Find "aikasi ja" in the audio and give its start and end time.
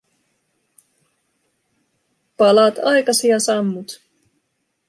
2.93-3.39